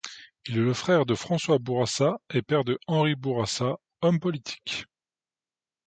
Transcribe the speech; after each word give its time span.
Il 0.47 0.57
est 0.57 0.61
le 0.61 0.73
frère 0.73 1.05
de 1.05 1.13
François 1.13 1.59
Bourassa 1.59 2.17
et 2.33 2.41
père 2.41 2.63
de 2.63 2.79
Henri 2.87 3.13
Bourassa, 3.13 3.77
homme 4.01 4.19
politique. 4.19 4.87